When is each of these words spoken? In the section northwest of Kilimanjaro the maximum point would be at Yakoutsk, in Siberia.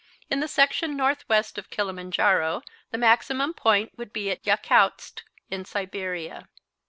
In 0.31 0.39
the 0.39 0.47
section 0.47 0.97
northwest 0.97 1.59
of 1.59 1.69
Kilimanjaro 1.69 2.63
the 2.89 2.97
maximum 2.97 3.53
point 3.53 3.95
would 3.99 4.11
be 4.11 4.31
at 4.31 4.41
Yakoutsk, 4.43 5.21
in 5.51 5.63
Siberia. 5.63 6.47